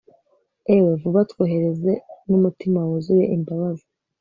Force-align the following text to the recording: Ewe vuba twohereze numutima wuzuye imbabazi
Ewe 0.75 0.91
vuba 1.01 1.21
twohereze 1.31 1.91
numutima 2.27 2.79
wuzuye 2.87 3.25
imbabazi 3.35 3.87